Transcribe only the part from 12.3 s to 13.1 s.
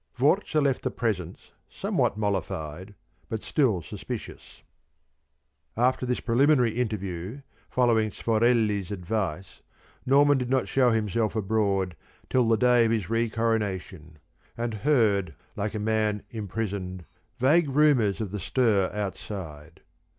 till the day of